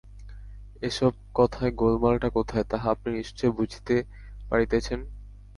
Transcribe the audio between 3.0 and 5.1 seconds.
নিশ্চয় বুঝিতে পারিতেছেন।